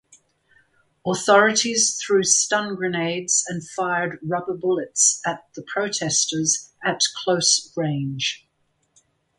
[1.05, 8.49] Authorities threw stun grenades and fired rubber bullets at the protesters at close range.